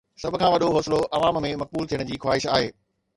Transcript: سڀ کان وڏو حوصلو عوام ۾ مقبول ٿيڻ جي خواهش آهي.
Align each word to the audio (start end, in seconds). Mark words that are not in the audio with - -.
سڀ 0.21 0.33
کان 0.39 0.49
وڏو 0.53 0.67
حوصلو 0.75 0.99
عوام 1.15 1.35
۾ 1.47 1.51
مقبول 1.63 1.85
ٿيڻ 1.91 2.01
جي 2.11 2.15
خواهش 2.25 2.49
آهي. 2.55 2.69